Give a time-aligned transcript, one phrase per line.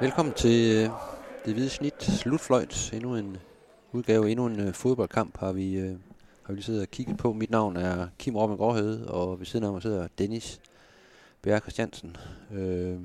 [0.00, 0.90] Velkommen til øh,
[1.44, 2.92] det hvide snit slutfløjt.
[2.92, 3.36] Endnu en
[3.92, 5.90] udgave, endnu en øh, fodboldkamp har vi, øh,
[6.42, 7.32] har vi lige siddet og kigget på.
[7.32, 10.60] Mit navn er Kim Robben Gråhede, og ved siden af mig sidder Dennis
[11.42, 12.16] Bjerre Christiansen.
[12.52, 12.98] Øh,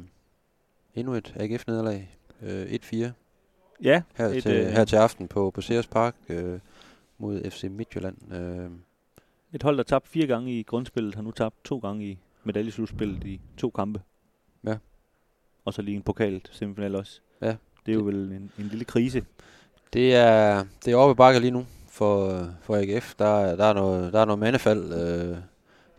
[0.95, 2.17] endnu et AGF-nederlag.
[2.41, 3.05] Øh, 1-4
[3.83, 6.59] Ja, her, et, til, øh, her til aften på, på Sears Park øh,
[7.17, 8.33] mod FC Midtjylland.
[8.33, 8.69] Øh,
[9.53, 13.23] et hold, der tabte fire gange i grundspillet, har nu tabt to gange i medaljeslutspillet
[13.23, 14.01] i to kampe.
[15.65, 17.21] Og så lige en pokalt semifinal også.
[17.41, 17.55] Ja.
[17.85, 19.25] Det er jo vel en, en lille krise.
[19.93, 23.15] Det er, det er oppe i bakke lige nu for, for AGF.
[23.19, 24.93] Der, der, er noget, der er noget mandefald.
[24.93, 25.37] Øh,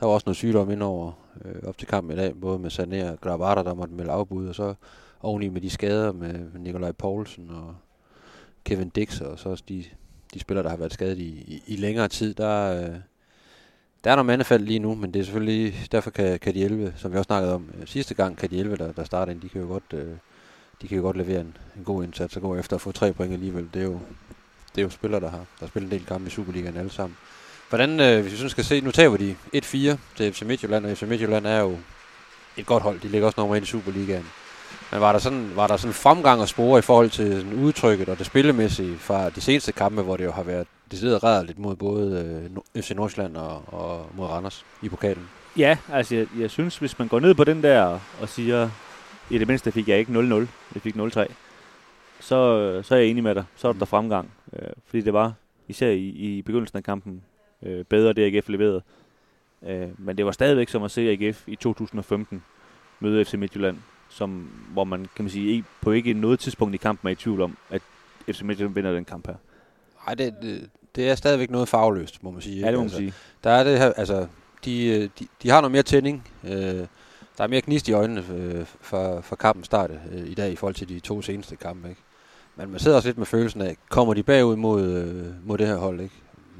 [0.00, 1.12] der var også noget sygdom indover
[1.44, 4.48] øh, op til kampen i dag, både med Sané og Grabata, der måtte melde afbud,
[4.48, 4.74] og så
[5.20, 7.74] oveni med de skader med Nikolaj Poulsen og
[8.64, 9.84] Kevin Dix, og så også de,
[10.34, 12.34] de spillere, der har været skadet i, i, i længere tid.
[12.34, 12.96] Der, øh,
[14.04, 16.94] der er noget mandefald lige nu, men det er selvfølgelig, derfor kan, kan de 11,
[16.96, 19.40] som vi også snakkede om øh, sidste gang, kan de 11, der, der starter ind,
[19.40, 19.84] de kan jo godt...
[19.92, 20.16] Øh,
[20.82, 23.12] de kan jo godt levere en, en god indsats og gå efter at få tre
[23.12, 23.68] point alligevel.
[23.74, 24.00] Det er jo,
[24.74, 27.16] det er jo spillere, der har der spillet en del kampe i Superligaen alle sammen.
[27.68, 29.60] Hvordan, øh, hvis vi sådan skal se, nu tager de 1-4
[30.16, 31.76] til FC Midtjylland, og FC Midtjylland er jo
[32.56, 33.00] et godt hold.
[33.00, 34.26] De ligger også nummer 1 i Superligaen.
[34.92, 38.08] Men var der sådan, var der sådan fremgang og spore i forhold til sådan udtrykket
[38.08, 41.76] og det spillemæssige fra de seneste kampe, hvor det jo har været decideret rædderligt mod
[41.76, 45.28] både øh, FC Nordsjælland og, og mod Randers i pokalen?
[45.56, 48.70] Ja, altså jeg, jeg synes, hvis man går ned på den der og siger,
[49.30, 50.16] i det mindste fik jeg ikke 0-0,
[50.74, 51.32] jeg fik 0-3,
[52.20, 53.44] så, så er jeg enig med dig.
[53.56, 54.30] Så er der fremgang.
[54.52, 55.32] Øh, fordi det var,
[55.68, 57.22] især i, i begyndelsen af kampen,
[57.62, 58.82] øh, bedre det AGF leverede.
[59.62, 62.42] Øh, men det var stadigvæk som at se AGF i 2015
[63.00, 63.76] møde FC Midtjylland,
[64.08, 64.30] som,
[64.72, 67.56] hvor man kan man sige, på ikke noget tidspunkt i kampen er i tvivl om,
[67.70, 67.82] at
[68.32, 69.34] FC Midtjylland vinder den kamp her.
[70.06, 72.60] Nej, det, det, det er stadigvæk noget farveløst, må man sige.
[72.60, 73.12] Ja, det må man altså, sige.
[73.44, 74.26] Der er det her, altså,
[74.64, 76.28] de, de, de har noget mere tænding.
[76.44, 76.86] Øh,
[77.38, 80.56] der er mere gnist i øjnene øh, for, for kampens start øh, i dag i
[80.56, 81.88] forhold til de to seneste kampe.
[81.88, 82.00] Ikke?
[82.56, 85.66] Men man sidder også lidt med følelsen af, kommer de bagud mod, øh, mod det
[85.66, 86.14] her hold, ikke?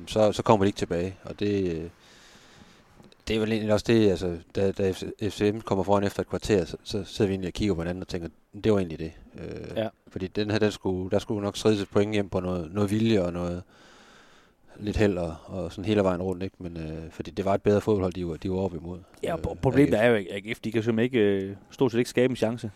[0.07, 1.17] Så, så kommer de ikke tilbage.
[1.25, 1.85] Og det, øh,
[3.29, 4.93] det er vel egentlig også det, altså, da, da
[5.29, 8.03] FCM kommer foran efter et kvarter, så, så sidder vi egentlig og kigger på hinanden
[8.03, 8.29] og tænker,
[8.65, 9.13] det var egentlig det.
[9.39, 9.89] Øh, Ja.
[10.09, 12.91] Fordi den her, den skulle, der skulle nok skrides et point hjem på noget, noget
[12.91, 13.63] vilje og noget
[14.81, 16.57] lidt held og, og sådan hele vejen rundt, ikke?
[16.59, 18.99] Men øh, fordi det var et bedre fodboldhold, de var, de var oppe imod.
[19.23, 20.03] Ja, Øh, og problemet AGF.
[20.03, 22.71] er jo, at AGF, de kan simpelthen ikke, øh, stort set ikke skabe en chance.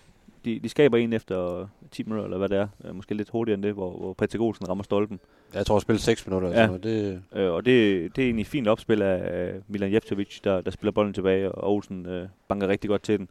[0.44, 2.68] De, de skaber en efter 10 minutter, eller hvad det er.
[2.84, 5.20] Øh, Måske lidt hurtigere end det, hvor, hvor Patrick Olsen rammer stolpen.
[5.54, 6.48] Jeg tror, at spille 6 minutter.
[6.48, 6.54] Ja.
[6.60, 6.66] Ja.
[6.66, 7.22] Sådan noget.
[7.34, 10.60] Det, Øh, og det, det er egentlig et fint opspil af øh, Milan Jevtovic, der,
[10.60, 13.28] der spiller bolden tilbage, og Olsen øh, banker rigtig godt til den.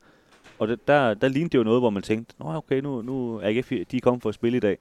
[0.59, 3.35] Og det, der, der lignede det jo noget, hvor man tænkte, Nå okay, nu, nu
[3.37, 4.77] er AGF, de er kommet for at spille i dag.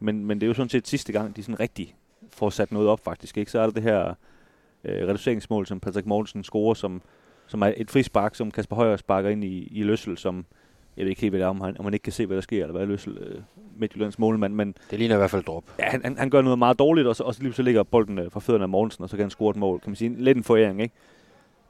[0.00, 1.94] Men, men det er jo sådan set sidste gang, de sådan rigtig
[2.32, 3.38] får sat noget op faktisk.
[3.38, 3.50] Ikke?
[3.50, 4.14] Så er der det her
[4.84, 7.02] øh, reduceringsmål, som Patrick Mortensen scorer, som,
[7.46, 10.44] som er et frispark, som Kasper Højer sparker ind i, i Løssel, som
[10.96, 12.36] jeg ved ikke helt, hvad det er, om han, om han ikke kan se, hvad
[12.36, 13.40] der sker, eller hvad Løssel, øh,
[13.76, 15.64] Midtjyllands målmand, men det ligner i hvert fald drop.
[15.78, 17.82] Ja, han, han, han gør noget meget dårligt, og så, og så lige så ligger
[17.82, 19.80] bolden øh, fra fødderne af Mogensen, og så kan han score et mål.
[19.80, 20.94] Kan man sige, lidt en foræring, ikke?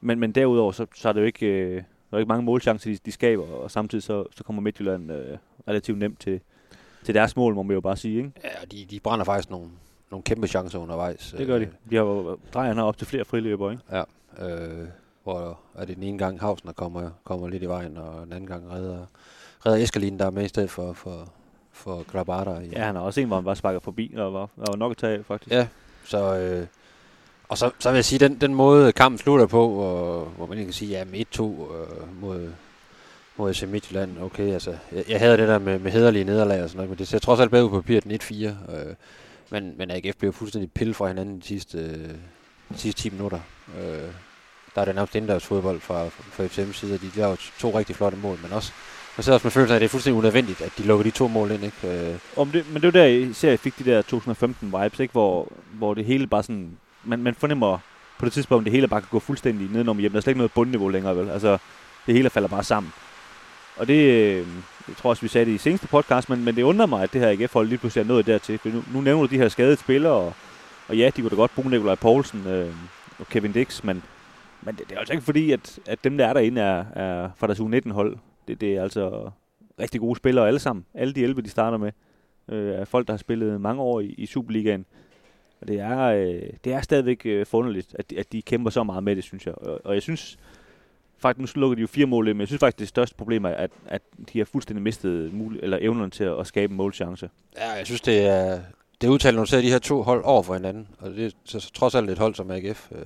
[0.01, 1.83] Men, men derudover, så, så er det jo ikke, øh, der er
[2.13, 5.97] jo ikke mange målchancer, de, de skaber, og samtidig så, så kommer Midtjylland øh, relativt
[5.97, 6.39] nemt til,
[7.03, 8.31] til deres mål, må man jo bare sige, ikke?
[8.43, 9.67] Ja, og de, de brænder faktisk nogle,
[10.11, 11.35] nogle kæmpe chancer undervejs.
[11.37, 11.63] Det gør de.
[11.65, 13.83] Øh, De har jo, Drejen har op til flere friløber, ikke?
[13.91, 14.03] Ja,
[14.47, 14.87] øh,
[15.23, 18.47] hvor er det den ene gang Havsner kommer, kommer lidt i vejen, og den anden
[18.47, 19.05] gang redder,
[19.65, 21.27] redder Eskalin, der er med i stedet for, for,
[21.71, 22.59] for Grabata.
[22.59, 24.75] I, Ja, han har også en, hvor han bare sparker forbi, og var, der var
[24.75, 25.51] nok at tage af, faktisk.
[25.51, 25.67] Ja,
[26.03, 26.67] så, øh,
[27.49, 30.57] og så, så vil jeg sige, den, den måde kampen slutter på, hvor, hvor man
[30.57, 32.49] kan sige, ja, med 1-2 øh, mod,
[33.37, 36.69] mod FC Midtjylland, okay, altså, jeg, jeg havde det der med, med hederlige nederlag og
[36.69, 38.23] sådan noget, men det ser trods alt bedre ud på papiret end
[38.69, 38.95] 1-4, øh,
[39.51, 42.09] men, men AGF blev fuldstændig pillet fra hinanden de sidste, øh,
[42.73, 43.39] de sidste 10 minutter.
[43.79, 44.09] Øh,
[44.75, 47.95] der er det nærmest indendørs fodbold fra, fra FCM's side, og de laver to rigtig
[47.95, 48.71] flotte mål, men også,
[49.17, 51.11] man sidder også med følelsen af, at det er fuldstændig unødvendigt, at de lukker de
[51.11, 52.09] to mål ind, ikke?
[52.11, 55.11] Øh, Om det, men det var der, især jeg fik de der 2015 vibes, ikke?
[55.11, 56.77] Hvor, hvor det hele bare sådan...
[57.03, 57.77] Man, man fornemmer
[58.19, 60.11] på det tidspunkt, at det hele bare kan gå fuldstændig nedenom hjem.
[60.11, 61.29] Der er slet ikke noget bundniveau længere, vel?
[61.29, 61.57] Altså,
[62.05, 62.93] det hele falder bare sammen.
[63.77, 64.47] Og det, øh,
[64.87, 67.13] jeg tror også, vi sagde det i seneste podcast, men, men det undrer mig, at
[67.13, 68.57] det her AGF-hold lige pludselig er nået dertil.
[68.57, 70.33] For nu, nu nævner du de her skadede spillere, og,
[70.87, 72.73] og ja, de kunne da godt bruge Nikolaj Poulsen øh,
[73.19, 74.03] og Kevin Dix, men,
[74.61, 77.29] men det, det er altså ikke fordi, at, at dem, der er derinde, er, er
[77.37, 78.17] fra deres U19-hold.
[78.47, 79.31] Det, det er altså
[79.79, 80.85] rigtig gode spillere alle sammen.
[80.93, 81.91] Alle de 11, de starter med,
[82.49, 84.85] øh, er folk, der har spillet mange år i, i Superligaen.
[85.61, 89.03] Og det er, øh, det er stadigvæk øh, forunderligt, at at de kæmper så meget
[89.03, 89.55] med det, synes jeg.
[89.57, 90.39] Og, og jeg synes
[91.21, 93.49] faktisk, nu lukker de jo fire mål men jeg synes faktisk, det største problem er,
[93.49, 94.01] at, at
[94.33, 97.29] de har fuldstændig mistet mul- eller evnerne til at, at skabe en målchance.
[97.57, 98.59] Ja, jeg synes, det er,
[99.01, 100.87] det er udtalt, når du ser de her to hold over for hinanden.
[100.99, 103.05] Og det er så, trods alt et hold, som AGF øh,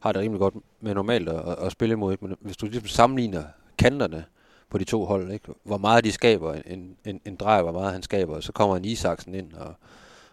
[0.00, 2.12] har det rimelig godt med normalt at, at, spille imod.
[2.12, 2.26] Ikke?
[2.26, 3.42] Men hvis du ligesom sammenligner
[3.78, 4.24] kanterne,
[4.70, 5.32] på de to hold.
[5.32, 5.48] Ikke?
[5.64, 8.84] Hvor meget de skaber en, en, en drej, hvor meget han skaber, så kommer en
[8.84, 9.74] Isaksen ind og,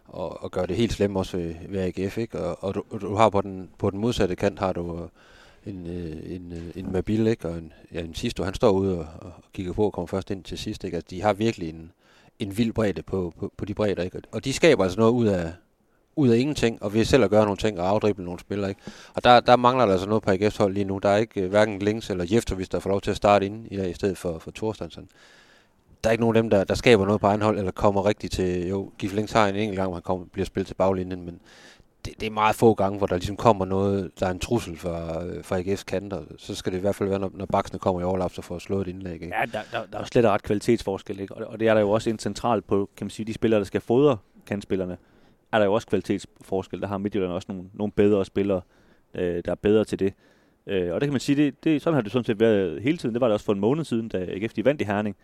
[0.05, 2.17] og, og gør det helt slemt også ved, ved AGF.
[2.17, 2.39] Ikke?
[2.39, 5.09] Og, og du, du har på den, på den modsatte kant har du
[5.65, 7.47] en, øh, en, øh, en Mabil, ikke?
[7.49, 10.31] og en, ja, en Sisto, han står ude og, og kigger på og kommer først
[10.31, 10.83] ind til sidst.
[10.83, 10.95] Ikke?
[10.95, 11.91] Altså, de har virkelig en,
[12.39, 14.21] en vild bredde på, på, på de bredder, ikke?
[14.31, 15.53] Og de skaber altså noget ud af,
[16.15, 18.69] ud af ingenting, og ved selv at gøre nogle ting og afdrible nogle spillere.
[18.69, 18.81] Ikke?
[19.13, 20.97] Og der, der mangler der altså noget på AGF's hold lige nu.
[20.97, 23.67] Der er ikke øh, hverken Links eller Jeftovic, der får lov til at starte ind
[23.71, 25.09] i dag, i stedet for, for Thorstensen.
[26.03, 28.05] Der er ikke nogen af dem, der, der skaber noget på egen hold, eller kommer
[28.05, 28.67] rigtigt til...
[28.67, 31.39] Jo, Gif Links har en enkelt gang, hvor han kommer, bliver spillet til baglinjen, men
[32.05, 34.77] det, det, er meget få gange, hvor der ligesom kommer noget, der er en trussel
[34.77, 36.21] fra, øh, fra AGF's kanter.
[36.37, 38.59] Så skal det i hvert fald være, når, når baksene kommer i overlap, så får
[38.59, 39.13] slået et indlæg.
[39.13, 39.35] Ikke?
[39.39, 41.35] Ja, der, der, der er jo slet ret kvalitetsforskel, ikke?
[41.35, 43.59] Og, og det er der jo også en central på, kan man sige, de spillere,
[43.59, 44.97] der skal fodre kantspillerne
[45.55, 46.81] er der jo også kvalitetsforskel.
[46.81, 48.61] Der har Midtjylland også nogle, nogle bedre spillere,
[49.13, 50.13] øh, der er bedre til det.
[50.67, 52.97] Øh, og det kan man sige, det, det, sådan har det sådan set været hele
[52.97, 53.15] tiden.
[53.15, 55.15] Det var det også for en måned siden, da AGF de vandt i Herning.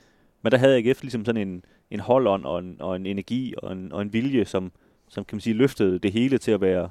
[0.41, 3.71] Men der havde AGF ligesom sådan en, en holdånd og en, og en energi og
[3.71, 4.71] en, og en vilje, som,
[5.11, 6.89] som kan man sige løftede det hele til at være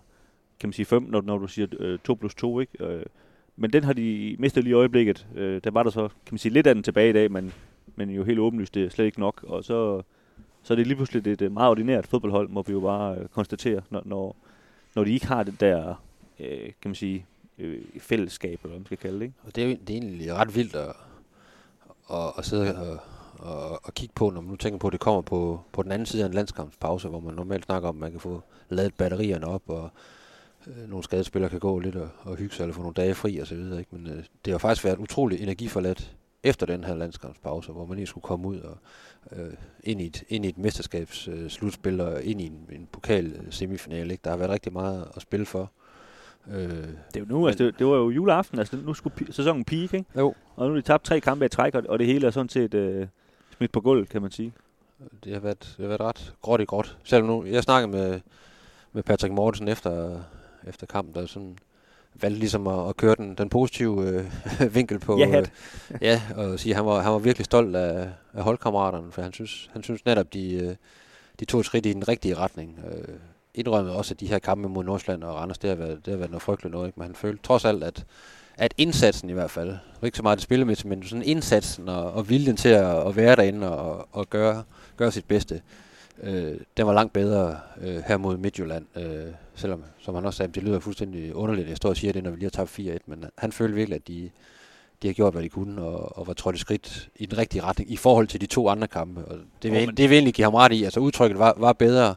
[0.60, 2.84] kan man sige 5, når, når du siger øh, 2 plus 2, ikke?
[2.84, 3.02] Øh,
[3.56, 5.26] men den har de mistet lige i øjeblikket.
[5.34, 7.52] Øh, der var der så, kan man sige, lidt af den tilbage i dag, men,
[7.96, 9.44] men jo helt åbenlyst, det er slet ikke nok.
[9.48, 10.02] Og så,
[10.62, 13.28] så er det lige pludselig et, et meget ordinært fodboldhold, må vi jo bare øh,
[13.28, 14.36] konstatere, når, når,
[14.94, 16.02] når de ikke har det der,
[16.40, 17.26] øh, kan man sige,
[17.58, 19.24] øh, fællesskab, eller hvad man skal kalde det.
[19.24, 19.34] Ikke?
[19.42, 20.96] Og det er jo det er egentlig ret vildt at,
[22.10, 22.98] at, at sidde og,
[23.42, 25.92] og, og kigge på, når man nu tænker på, at det kommer på, på den
[25.92, 28.94] anden side af en landskampspause, hvor man normalt snakker om, at man kan få lavet
[28.94, 29.90] batterierne op, og
[30.66, 33.38] øh, nogle skadespillere kan gå lidt og, og hygge sig, eller få nogle dage fri
[33.38, 33.78] og så videre.
[33.78, 33.96] Ikke?
[33.96, 38.06] Men øh, det har faktisk været utrolig energiforladt efter den her landskampspause, hvor man lige
[38.06, 38.78] skulle komme ud og
[39.32, 39.52] øh,
[39.84, 44.12] ind, i et, ind i et mesterskabsslutspil øh, og ind i en, en pokal semifinale.
[44.12, 44.22] Ikke?
[44.24, 45.70] Der har været rigtig meget at spille for.
[46.50, 49.64] Øh, det, er jo nu, altså det, det, var jo juleaften, altså nu skulle sæsonen
[49.64, 50.04] peak, ikke?
[50.16, 50.34] Jo.
[50.56, 52.48] Og nu har de tabt tre kampe i træk, og, og det hele er sådan
[52.48, 53.06] set øh,
[53.60, 54.52] smidt på gulv, kan man sige.
[55.24, 56.98] Det har været, det har været ret gråt i gråt.
[57.04, 58.20] Selvom nu, jeg snakkede med,
[58.92, 60.20] med Patrick Mortensen efter,
[60.66, 61.58] efter kampen, der sådan,
[62.14, 65.18] valgte ligesom at, at køre den, den positive øh, vinkel på.
[65.18, 65.46] Ja, øh,
[66.00, 69.32] ja, og sige, at han var, han var virkelig stolt af, af holdkammeraterne, for han
[69.32, 70.74] synes, han synes netop, de, øh,
[71.40, 72.78] de tog et skridt i den rigtige retning.
[72.92, 73.14] Øh,
[73.54, 76.18] indrømmede også, at de her kampe mod Nordsjælland og Randers, det har været, det har
[76.18, 77.00] været noget frygteligt noget, ikke?
[77.00, 78.04] men han følte trods alt, at,
[78.60, 82.28] at indsatsen i hvert fald, ikke så meget det spillemæssige, men sådan indsatsen og, og
[82.28, 84.62] viljen til at, at være derinde og, og gøre,
[84.96, 85.60] gøre sit bedste,
[86.22, 88.86] øh, den var langt bedre øh, her mod Midtjylland.
[88.96, 92.24] Øh, selvom, som han også sagde, det lyder fuldstændig underligt, jeg står og siger det,
[92.24, 94.30] når vi lige har tabt 4-1, men han følte virkelig, at de,
[95.02, 97.62] de har gjort, hvad de kunne, og, og var trådt et skridt i den rigtige
[97.62, 99.24] retning i forhold til de to andre kampe.
[99.24, 100.84] Og det, vil, oh, det vil egentlig give ham ret i.
[100.84, 102.14] Altså udtrykket var, var bedre.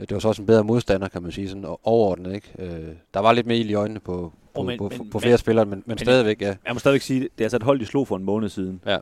[0.00, 2.34] Det var så også en bedre modstander, kan man sige, sådan overordnet.
[2.34, 2.48] Ikke?
[2.58, 5.18] Øh, der var lidt mere ild i øjnene på, på, oh, men, på, men, på
[5.18, 6.56] flere men, spillere, men, men, men stadigvæk, ja.
[6.66, 8.80] Jeg må stadigvæk sige, det er altså et hold, de slog for en måned siden.
[8.86, 8.98] Ja.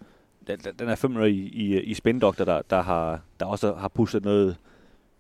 [0.46, 4.24] Den, den er 500 i, i, i spændokter, der, der, har, der også har pushet
[4.24, 4.56] noget,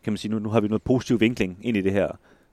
[0.04, 2.08] kan man sige, nu, nu har vi noget positiv vinkling ind i det her.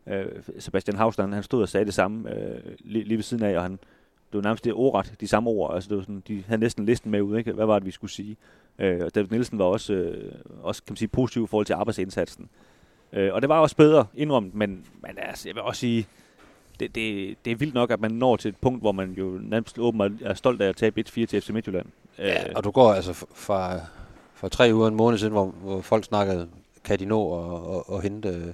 [0.08, 0.26] Øh,
[0.60, 3.62] Sebastian Hausland, han stod og sagde det samme øh, lige, lige ved siden af, og
[3.62, 5.76] han, det var nærmest det ordret, de samme ord.
[5.76, 7.54] Altså, det var sådan, de havde næsten listen med ud, ikke?
[7.54, 8.38] Hvad var det, vi skulle sige?
[8.80, 10.32] Øh, og David Nielsen var også, øh,
[10.62, 12.50] også kan man sige, positiv i forhold til arbejdsindsatsen.
[13.14, 16.08] Øh, og det var også bedre indrømt, men, men altså, jeg vil også sige,
[16.82, 19.40] det, det, det er vildt nok, at man når til et punkt, hvor man jo
[19.42, 21.86] nærmest åbenbart er stolt af at tabe 1-4 til FC Midtjylland.
[22.18, 23.80] Ja, øh, og du går altså fra,
[24.34, 26.48] fra tre uger en måned siden, hvor, hvor folk snakkede,
[26.84, 28.54] kan de nå at, at, at hente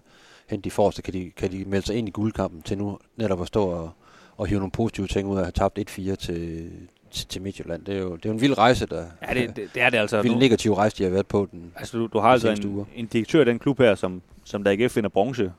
[0.49, 3.41] hente de forreste, kan de, kan de melde sig ind i guldkampen til nu netop
[3.41, 3.91] at stå og,
[4.37, 6.71] og hive nogle positive ting ud af at have tabt 1-4 til,
[7.11, 7.85] til, til Midtjylland.
[7.85, 9.05] Det er jo det er jo en vild rejse, der...
[9.27, 10.17] Ja, det, det, det er det altså.
[10.17, 12.85] En vild negativ rejse, de har været på den Altså, du, du har altså en,
[12.95, 15.51] en direktør af den klub her, som, som der ikke finder bronze,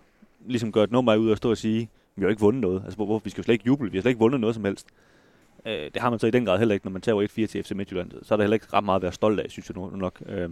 [0.47, 2.83] ligesom gør et nummer ud og stå og sige, vi har ikke vundet noget.
[2.85, 3.21] Altså, hvorfor?
[3.25, 3.91] Vi skal jo slet ikke juble.
[3.91, 4.87] Vi har slet ikke vundet noget som helst.
[5.67, 7.65] Øh, det har man så i den grad heller ikke, når man tager 1-4 til
[7.65, 8.13] FC Midtjylland.
[8.23, 10.23] Så er der heller ikke ret meget at være stolt af, synes jeg nu nok.
[10.29, 10.49] Øh,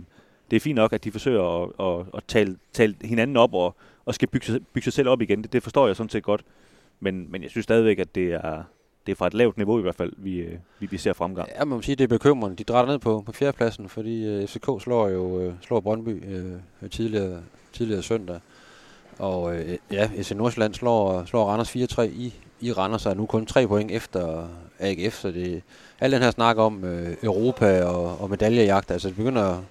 [0.50, 3.76] det er fint nok, at de forsøger at, at, at tale, tale hinanden op og,
[4.04, 5.42] og skal bygge, sig, bygge sig selv op igen.
[5.42, 6.44] Det, det forstår jeg sådan set godt.
[7.00, 8.62] Men, men jeg synes stadigvæk, at det er,
[9.06, 11.48] det er fra et lavt niveau i hvert fald, vi, øh, vi, vi ser fremgang.
[11.58, 12.56] Ja, man må sige, det er bekymrende.
[12.56, 16.90] De drætter ned på, på fjerdepladsen, fordi øh, FCK slår jo øh, slår Brøndby øh,
[16.90, 17.42] tidligere,
[17.72, 18.40] tidligere søndag.
[19.18, 23.26] Og øh, ja, FC Nordsjælland slår, slår Randers 4-3 i, i Randers, og er nu
[23.26, 25.62] kun tre point efter AGF, så det
[26.00, 29.62] al den her snak om øh, Europa og, og medaljejagt, altså det begynder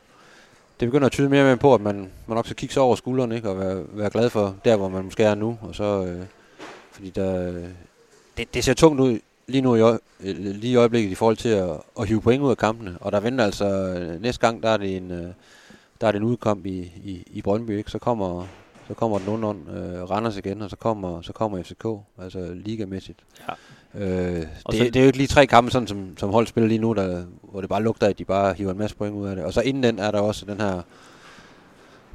[0.79, 1.95] det begynder at tyde mere og mere på, at man,
[2.27, 3.49] man nok skal kigge sig over skulderen, ikke?
[3.49, 5.57] og være, være glad for der, hvor man måske er nu.
[5.61, 6.25] Og så, øh,
[6.91, 7.51] fordi der,
[8.37, 9.79] det, det ser tungt ud lige nu i,
[10.19, 12.97] øh, lige i øjeblikket i forhold til at, at hive point ud af kampene.
[13.01, 15.27] Og der venter altså, øh, næste gang, der er det en, øh,
[16.01, 17.91] der er det en udkamp i, i, i Brøndby, ikke?
[17.91, 18.47] så kommer,
[18.87, 21.85] så kommer den under øh, Randers igen, og så kommer, så kommer FCK,
[22.23, 23.19] altså ligamæssigt.
[23.47, 23.53] Ja.
[24.05, 26.67] Øh, det, så- det, er jo ikke lige tre kampe, sådan som, som hold spiller
[26.67, 29.27] lige nu, der, hvor det bare lugter, at de bare hiver en masse point ud
[29.27, 29.45] af det.
[29.45, 30.81] Og så inden den er der også den her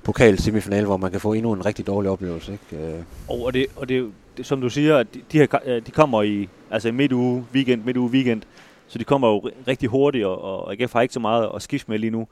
[0.02, 2.52] pokal semifinale, hvor man kan få endnu en rigtig dårlig oplevelse.
[2.52, 2.86] Ikke?
[2.96, 5.86] Øh, Og, og, det, og det, det, som du siger, at de, de, her, øh,
[5.86, 8.42] de kommer i altså midt uge weekend, midt uge weekend,
[8.86, 11.62] så de kommer jo ri- rigtig hurtigt, og, og AGF har ikke så meget at
[11.62, 12.26] skifte med lige nu.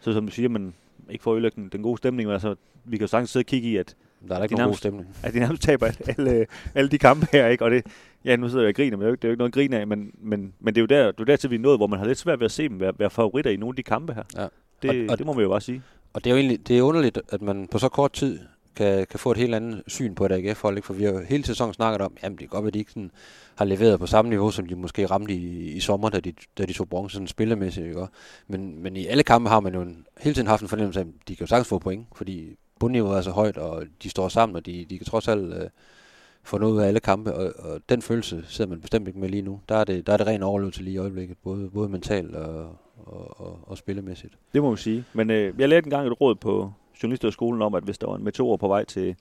[0.00, 0.74] Så som du siger, men
[1.10, 3.42] ikke for at ødelægge den, den gode stemning, men altså, vi kan jo sagtens sidde
[3.42, 3.94] og kigge i, at,
[4.28, 5.08] der er der ikke De nogen god nærmest- stemning.
[5.22, 5.86] at de nærmest taber
[6.18, 7.64] alle, alle de kampe her, ikke?
[7.64, 7.86] Og det,
[8.24, 9.38] ja, nu sidder jeg og griner, men det er jo ikke, det er jo ikke
[9.38, 11.50] noget at grine af, men, men, men det er jo der, det er jo dertil,
[11.50, 13.50] vi er nået, hvor man har lidt svært ved at se dem være, være favoritter
[13.50, 14.22] i nogle af de kampe her.
[14.36, 14.46] Ja.
[14.82, 15.82] Det, Og- og- det må man jo bare sige.
[16.12, 18.38] Og det er jo egentlig det er underligt, at man på så kort tid
[18.76, 20.76] kan, kan få et helt andet syn på et AGF-hold.
[20.76, 20.86] Ikke?
[20.86, 22.90] For vi har jo hele sæsonen snakket om, jamen det er godt at de ikke
[22.90, 23.10] sådan
[23.54, 26.64] har leveret på samme niveau, som de måske ramte i, i sommer, da de, da
[26.64, 27.86] de tog bronze sådan spillermæssigt.
[27.86, 28.06] Ikke?
[28.48, 31.04] Men, men i alle kampe har man jo en, hele tiden haft en fornemmelse af,
[31.04, 34.28] at de kan jo sagtens få point, fordi bundniveauet er så højt, og de står
[34.28, 35.68] sammen, og de, de kan trods alt øh,
[36.42, 39.28] få noget ud af alle kampe, og, og den følelse sidder man bestemt ikke med
[39.28, 39.60] lige nu.
[39.68, 42.76] Der er det, der er det ren overlevelse lige i øjeblikket, både, både mentalt og,
[42.96, 44.34] og, og, og spillemæssigt.
[44.54, 45.04] Det må vi sige.
[45.12, 48.24] Men øh, jeg lærte engang et råd på journalisterskolen om, at hvis der var en
[48.24, 49.16] meteor på vej til,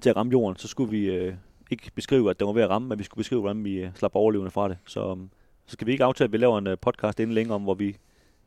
[0.00, 1.34] til at ramme jorden, så skulle vi øh,
[1.70, 3.90] ikke beskrive, at den var ved at ramme, men vi skulle beskrive, hvordan vi øh,
[3.94, 4.78] slap overlevende fra det.
[4.86, 5.30] Så, um,
[5.66, 7.74] så skal vi ikke aftale, at vi laver en øh, podcast inden længere om, hvor
[7.74, 7.96] vi,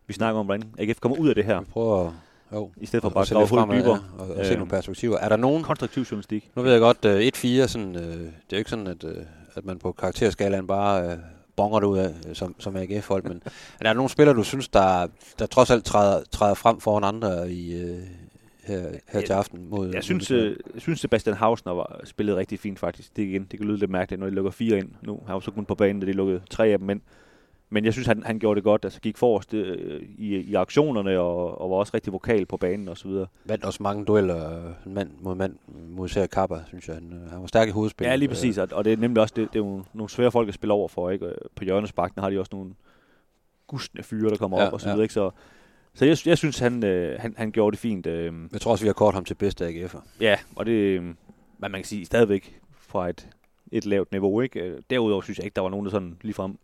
[0.07, 2.13] vi snakker om, hvordan AGF kommer ud af det her, Vi prøver at,
[2.53, 3.99] jo, i stedet for bare at grave hovedet dybere.
[4.17, 4.57] ja, og, og se Øh.
[4.57, 5.17] nogle perspektiver.
[5.17, 6.51] Er der nogen, Konstruktiv journalistik.
[6.55, 9.11] nu ved jeg godt, uh, 1-4, sådan, uh, det er jo ikke sådan, at, uh,
[9.55, 11.13] at man på karakterskalaen bare uh,
[11.55, 13.41] bonger det ud af, uh, som, som AGF-folk, men
[13.79, 15.07] er der nogle spillere, du synes, der,
[15.39, 17.99] der trods alt træder, træder frem foran andre i, uh,
[18.63, 19.69] her, her til aften?
[19.69, 20.57] Mod, Jeg mod synes, Midtjylland?
[20.67, 23.15] øh, jeg synes Sebastian Hausner var spillet rigtig fint faktisk.
[23.15, 24.89] Det, igen, det kan lyde lidt mærkeligt, når de lukker fire ind.
[25.01, 27.01] Nu har jeg jo så kun på banen, da de lukkede tre af dem ind.
[27.69, 28.85] Men jeg synes, han, han gjorde det godt.
[28.85, 32.87] Altså gik forrest øh, i, i aktionerne og, og var også rigtig vokal på banen
[32.87, 33.27] og så videre.
[33.45, 35.55] vandt også mange dueller øh, mand mod mand
[35.89, 36.95] mod især Kappa, synes jeg.
[36.95, 38.11] Han, øh, han var stærk i hovedspillet.
[38.11, 38.57] Ja, lige præcis.
[38.57, 40.73] Og, og det er nemlig også det, det er jo nogle svære folk at spille
[40.73, 41.09] over for.
[41.09, 41.33] Ikke?
[41.55, 42.71] På hjørnesbakken har de også nogle
[43.67, 45.01] gustne fyre, der kommer Ja, op og så ja.
[45.01, 45.13] Ikke?
[45.13, 45.29] Så,
[45.95, 48.05] så jeg, jeg synes, han, øh, han, han gjorde det fint.
[48.07, 49.99] Øh, Jeg tror også, vi har kort ham til bedste AGF'er.
[50.19, 51.15] Ja, og det, øh,
[51.57, 53.29] hvad man kan sige, stadigvæk fra et,
[53.71, 54.41] et lavt niveau.
[54.41, 54.59] Ikke?
[54.59, 56.57] Øh, Derudover synes jeg ikke, der var nogen, der sådan ligefrem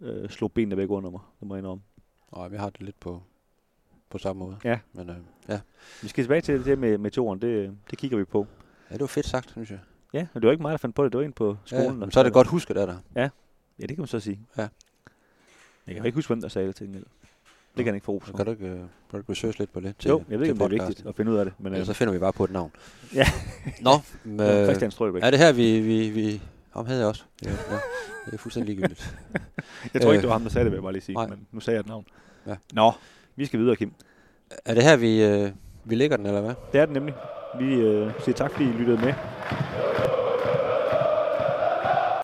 [0.00, 1.20] øh, slog benene væk under mig.
[1.40, 1.82] Det må jeg indrømme.
[2.28, 3.22] Og jeg har det lidt på,
[4.10, 4.56] på samme måde.
[4.64, 4.78] Ja.
[4.92, 5.16] Men øh,
[5.48, 5.60] ja.
[6.02, 7.42] Vi skal tilbage til det med, med toren.
[7.42, 8.46] Det, det kigger vi på.
[8.90, 9.78] ja, det var fedt sagt, synes jeg.
[10.12, 11.12] Ja, men det var ikke mig, der fandt på det.
[11.12, 11.84] Det var en på skolen.
[11.84, 12.96] Ja, der men så er det godt husket, er der.
[13.16, 13.28] Ja,
[13.80, 14.40] det kan man så sige.
[14.58, 14.68] Ja.
[15.86, 17.04] Jeg kan ikke huske, hvem der sagde det til gengæld.
[17.76, 18.36] Det kan han ikke få ros for.
[18.36, 19.94] kan du ikke, øh, kan du ikke research lidt på det?
[19.98, 21.54] Til, Jo, jeg ved ikke, om det er vigtigt at finde ud af det.
[21.58, 22.70] Men, Ellers øh, så finder vi bare på et navn.
[23.14, 23.26] Ja.
[23.80, 23.90] Nå,
[24.24, 25.22] men, øh, øh, Christian Strøbæk.
[25.22, 25.80] er det her, vi...
[25.80, 26.42] vi, vi
[26.74, 27.22] om havde jeg også.
[27.44, 27.54] Ja, ja.
[28.26, 29.16] Det er fuldstændig ligegyldigt.
[29.94, 31.14] Jeg tror ikke, øh, det var ham, der sagde det, vil jeg bare lige sige.
[31.14, 31.26] nej.
[31.26, 32.04] Men nu sagde jeg et navn.
[32.46, 32.56] Ja.
[32.72, 32.92] Nå,
[33.36, 33.92] vi skal videre, Kim.
[34.64, 35.50] Er det her, vi, øh,
[35.84, 36.54] vi ligger den, eller hvad?
[36.72, 37.14] Det er det nemlig.
[37.58, 39.14] Vi øh, siger tak, fordi I lyttede med.